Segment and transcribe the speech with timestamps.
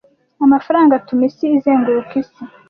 [0.45, 2.41] Amafaranga atuma isi izenguruka isi.